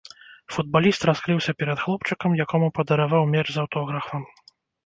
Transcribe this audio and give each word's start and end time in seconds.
Футбаліст 0.53 1.05
раскрыўся 1.09 1.51
перад 1.59 1.83
хлопчыкам, 1.83 2.31
якому 2.47 2.71
падараваў 2.81 3.31
мяч 3.35 3.47
з 3.51 3.57
аўтографам. 3.67 4.21